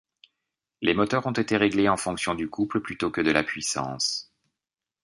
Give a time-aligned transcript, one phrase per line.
[0.81, 4.33] Les moteurs ont été réglés en fonction du couple plutôt que de la puissance.